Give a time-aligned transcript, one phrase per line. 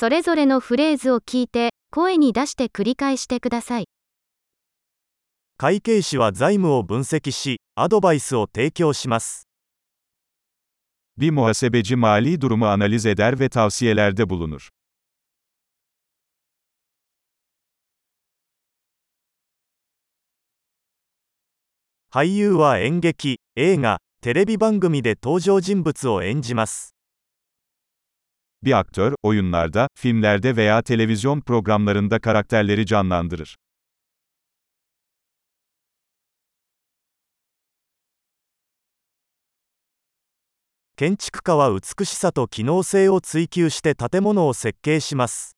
[0.00, 3.84] それぞれのフレーズを聞いて、声に出して繰り返してください。
[5.58, 9.46] 会計士は財務を分析し、アドバイスを提供します。
[11.18, 14.70] Bir muhasebeci mali durumu analiz eder ve tavsiyelerde bulunur.
[22.10, 26.94] 俳優は演劇、映画、テレビ番組で登場人物を演じます。
[28.63, 33.55] Bir aktör, oyunlarda, filmlerde veya televizyon programlarında karakterleri canlandırır.
[40.97, 45.57] 建築家は美しさと機能性を追求して建物を設計します。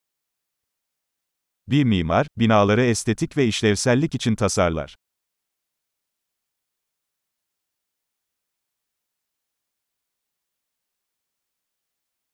[1.68, 4.96] Bir mimar, binaları estetik ve işlevsellik için tasarlar.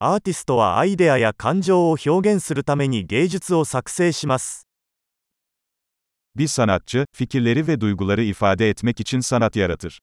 [0.07, 4.69] アーティストはアイデアや感情を表現するために芸術を作成します。
[6.37, 9.99] Bir sanatçı, fikirleri ve duyguları ifade etmek için sanat yaratır.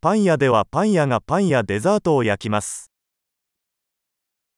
[0.00, 2.90] パン屋ではパン屋がパンやデザートを焼きます。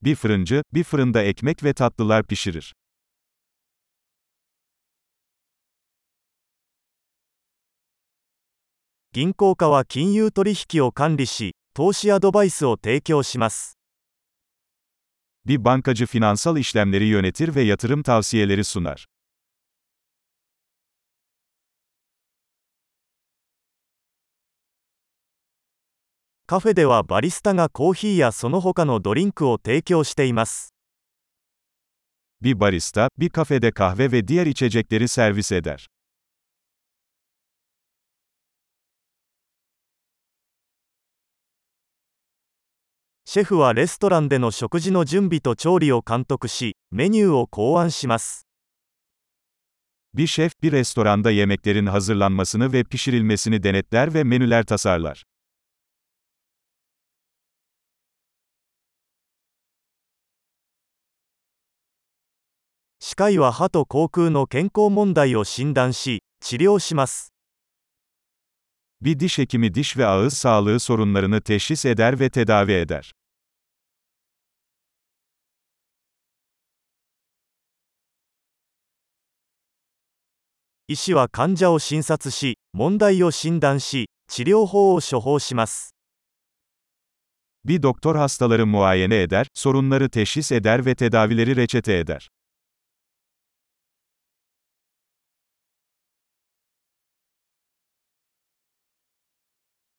[0.02, 2.74] Bir fırıncı, bir fırında ekmek ve tatlılar pişirir.
[9.12, 13.76] 銀行家は金融取引を管理し、投資アドバイスを提供します。
[15.44, 19.06] Bir bankacı finansal işlemleri yönetir ve yatırım tavsiyeleri sunar.
[26.46, 30.72] カフェではバリスタがコーヒーやその他のドリンクを提供しています。
[32.40, 35.88] Bir barista, bir kafede kahve ve diğer içecekleri servis eder.
[43.32, 48.46] シェフはレストランでの食事の準備と調理を監督し、メニューを考案します。
[50.14, 55.24] Bir şef, bir restoranda yemeklerin hazırlanmasını ve pişirilmesini denetler ve menüler tasarlar.
[63.00, 67.34] 歯科医は歯と口腔の健康問題を診断し、治療します。
[69.00, 73.12] Bir diş hekimi diş ve ağız sağlığı sorunlarını teşhis eder ve tedavi eder.
[80.89, 85.95] 医師は患者を診察し、問題を診断し、治療法を処方します。
[87.63, 92.29] Bir doktor hastaları muayene eder, sorunları teşhis eder ve tedavileri reçete eder.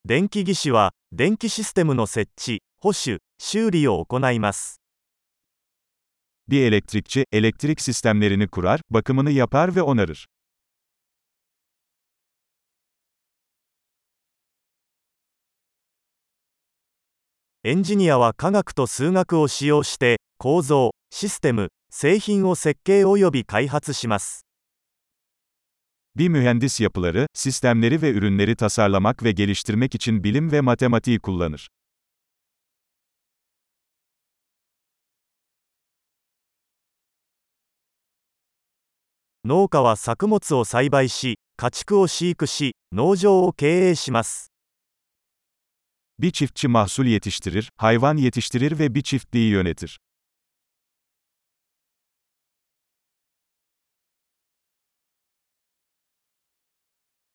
[0.06, 4.82] 電気技師は、電気システムの設置、保守、修理を行います。
[6.46, 10.26] Bir elektrikçi, elektrik sistemlerini kurar, bakımını yapar ve onarır.
[17.66, 24.44] エンジニアは科学と数学を使用して、構造、システム、製品を設計及び開発します。
[26.14, 31.68] Bir mühendis yapıları, sistemleri ve ürünleri tasarlamak ve geliştirmek için bilim ve matematiği kullanır.
[39.46, 44.53] 農家は作物を栽培し、家畜を飼育し、農場を経営します。
[46.19, 49.99] Bir çiftçi mahsul yetiştirir, hayvan yetiştirir ve bir çiftliği yönetir.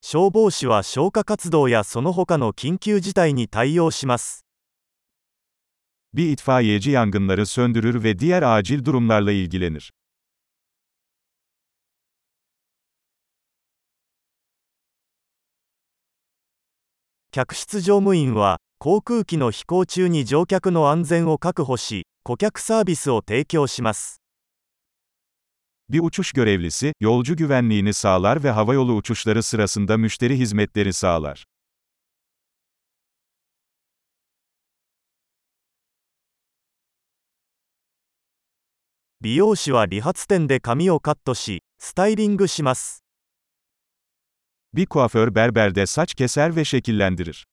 [0.07, 4.45] 消防士は消火活動やその他の緊急事態に対応します。
[6.13, 9.91] Bir itfaiyeci yangınları söndürür ve diğer acil durumlarla ilgilenir.
[17.31, 24.21] 客室乗務員は、 航空機の飛行中に乗客の安全を確保し、顧客サービスを提供します。
[25.89, 31.45] Bir uçuş görevlisi, yolcu güvenliğini sağlar ve havayolu uçuşları sırasında müşteri hizmetleri sağlar.
[39.21, 43.03] 美容師は理髪店で髪をカットし、スタイリングします。
[44.73, 47.45] Bir kuaför berberde saç keser ve şekillendirir.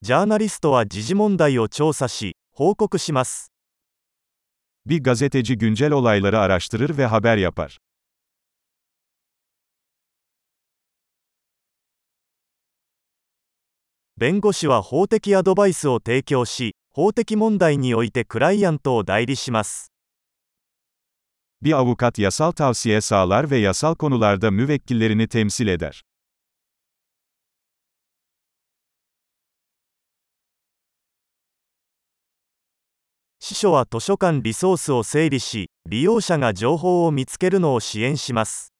[0.00, 3.52] ジャーナリストは時事問題を調査し、報告します。
[4.86, 7.78] Bir gazeteci güncel olayları araştırır ve haber yapar.
[14.16, 19.92] 弁護士は法的アドバイスを提供し、法的問題においてクライアントを代理します。
[21.60, 26.02] Bir avukat yasal tavsiye sağlar ve yasal konularda müvekkillerini temsil eder.
[33.47, 38.71] 司書は図書館リソースを整理し、利用者が情報を見つけるのを支援します。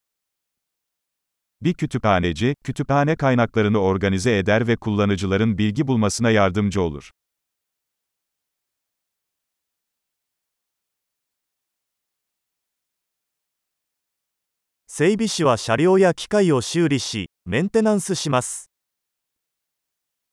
[1.62, 7.12] Bir kütüphaneci, kütüphane kaynaklarını organize eder ve kullanıcıların bilgi bulmasına yardımcı olur.
[14.88, 18.70] 整備士は車両や機械を修理し、メンテナンスします。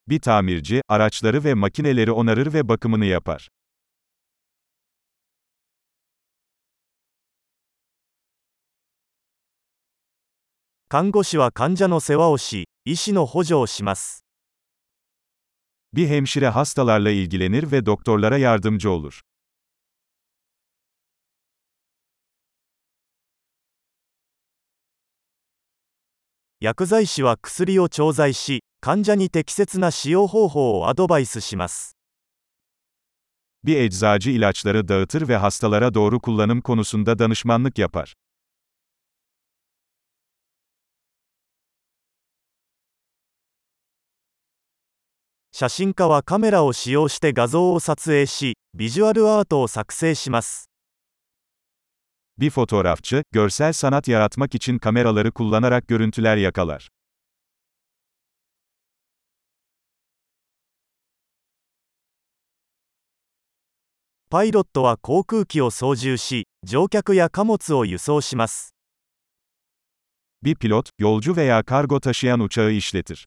[0.07, 3.49] Bir tamirci, araçları ve makineleri onarır ve bakımını yapar.
[10.95, 14.25] 看護師は患者の世話をし、医師の補助をします。
[15.93, 19.21] Bir hemşire hastalarla ilgilenir ve doktorlara yardımcı olur.
[26.61, 31.97] 薬剤師は薬を調剤し、患者に適切な使用方法をアドバイスします。
[33.65, 38.15] Bir eczacı ilaçları dağıtır ve hastalara doğru kullanım konusunda danışmanlık yapar.
[45.58, 50.70] 写真家はカメラを使用して画像を撮影し、ビジュアルアートを作成します。
[52.38, 56.90] Bir fotoğrafçı, görsel sanat yaratmak için kameraları kullanarak görüntüler yakalar.
[64.30, 68.76] パイロットは航空機を操縦し、乗客や貨物を輸送します。
[70.44, 73.26] Bir pilot, yolcu veya kargo taşıyan uçağı işletir.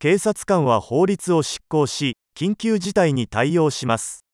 [0.00, 4.24] 警察官は法律を執行し、緊急事態に対応します。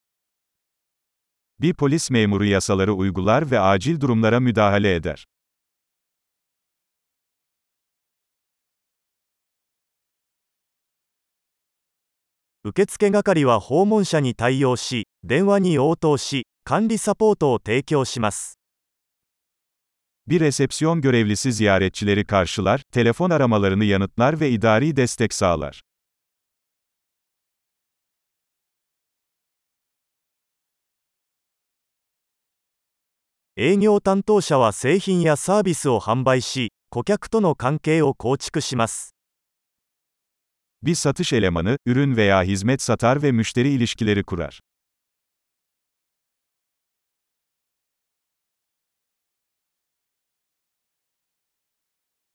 [1.59, 5.25] Bir polis memuru yasaları uygular ve acil durumlara müdahale eder.
[12.63, 18.59] 受付係は訪問者に対応し、電話に応答し、管理サポートを提供します。
[20.30, 25.82] Bir resepsiyon görevlisi ziyaretçileri karşılar, telefon aramalarını yanıtlar ve idari destek sağlar.
[33.56, 39.14] 営業担当者は製品やサービスを販売し、顧客との関係を構築します。
[40.82, 44.60] Bir satış elemanı, ürün veya hizmet satar ve müşteri ilişkileri kurar.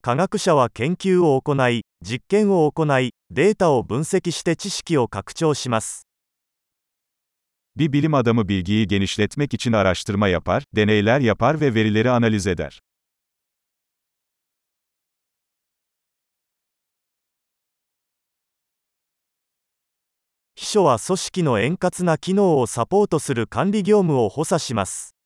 [0.02, 6.06] 科学者は研究を行い、実験を行い、データを分析して知識を拡張します。
[7.76, 12.81] Bir bilim adamı bilgiyi genişletmek için araştırma yapar, deneyler yapar ve verileri analiz eder.
[20.56, 25.19] 秘書は組織の円滑な機能をサポートする管理業務を補佐します。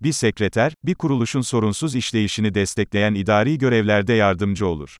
[0.00, 4.96] Bir sekreter, bir kuruluşun sorunsuz işleyişini destekleyen idari görevlerde yardımcı olur.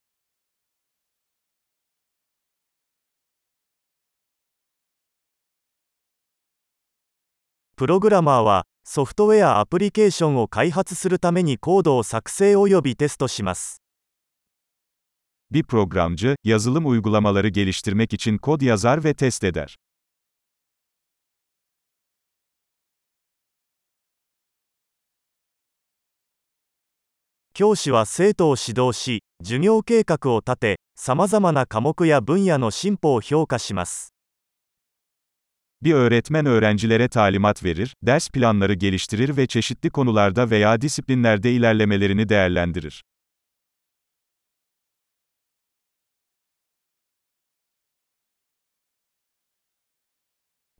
[7.76, 8.38] Programmer
[15.62, 19.76] programcı, yazılım uygulamaları geliştirmek için kod yazar ve test eder.
[27.58, 34.14] 教師は生徒を指導し、授業計画を立て、さまざまな科目や分野の進歩を評価します。
[35.82, 43.02] Bir öğretmen öğrencilere talimat verir, ders planları geliştirir ve çeşitli konularda veya disiplinlerde ilerlemelerini değerlendirir.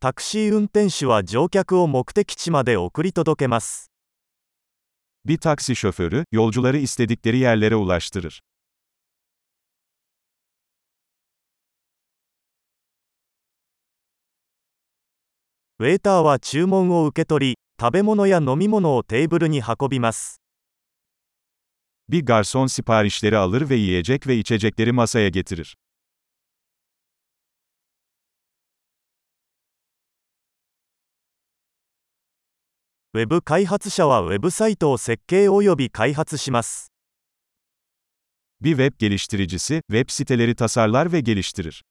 [0.00, 3.88] タクシー運転手は乗客を目的地まで送り届けます。
[5.27, 8.41] Bir taksi şoförü, yolcuları istedikleri yerlere ulaştırır.
[15.79, 20.39] ウェーターは注文を受け取り、食べ物や飲み物をテーブルに運びます。
[22.10, 25.75] Bir garson siparişleri alır ve yiyecek ve içecekleri masaya getirir.
[33.15, 36.91] ウェブ開発者はウェブサイトを設計及び開発します。
[38.60, 41.83] Bir web geliştiricisi, web siteleri tasarlar ve geliştirir.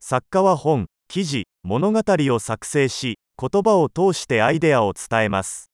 [0.00, 5.70] 作家は本、記事、物語を作成し、言葉を通してアイデアを伝えます。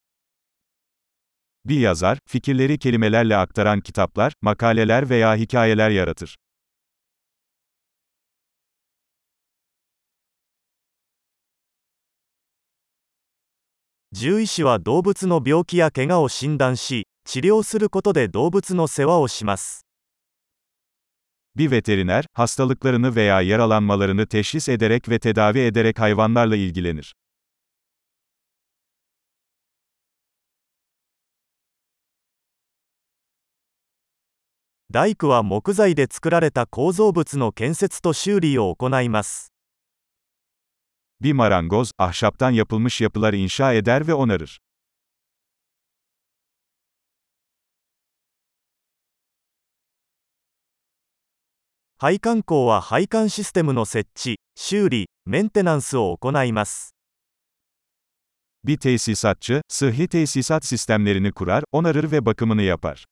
[1.65, 6.35] Bir yazar, fikirleri kelimelerle aktaran kitaplar, makaleler veya hikayeler yaratır.
[14.16, 19.84] 獣医師は動物の病気や怪我を診断し、治療することで動物の世話をします。
[21.56, 27.14] Bir veteriner, hastalıklarını veya yaralanmalarını teşhis ederek ve tedavi ederek hayvanlarla ilgilenir.
[34.92, 39.53] 大工は木材で作られた構造物の建設と修理を行います。
[41.21, 44.59] Bir marangoz, ahşaptan yapılmış yapılar inşa eder ve onarır.
[52.01, 56.95] 配管工は配管システムの設置、修理、メンテナンスを行います。
[58.63, 63.05] Bir tesisatçı, sıhhi tesisat sistemlerini kurar, onarır ve bakımını yapar.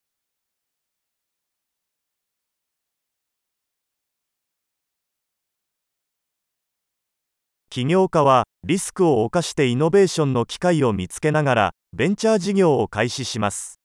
[7.72, 13.80] 起業家はリスクを冒してイノベーションの機会を見つけながらベンチャー事業を開始します。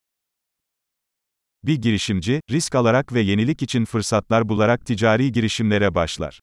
[1.64, 6.40] Bir girişimci, risk alarak ve yenilik için fırsatlar bularak ticari girişimlere başlar.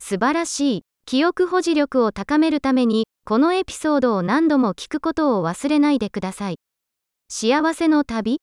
[0.00, 0.82] 素晴らしい。
[1.06, 6.56] 記憶保持力を高めるために、このエピソードを何度も聞くことを忘れないでください。
[7.28, 8.40] 幸せの旅？